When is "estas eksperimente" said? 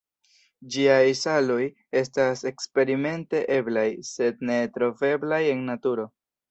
2.01-3.45